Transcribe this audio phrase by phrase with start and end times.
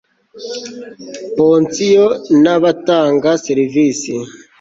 [1.35, 2.07] pansiyo
[2.43, 4.13] n abatanga serivisi